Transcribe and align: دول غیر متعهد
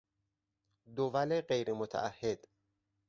دول 0.95 1.41
غیر 1.41 1.73
متعهد 1.73 2.47